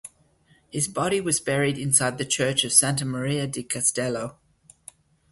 [0.71, 4.37] His body was buried inside the church of Santa Maria di Castello.